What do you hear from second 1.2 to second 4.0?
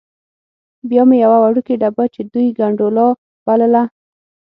یوه وړوکې ډبه چې دوی ګنډولا بلله.